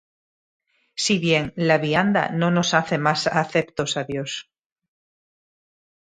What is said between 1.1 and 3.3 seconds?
bien la vianda no nos hace más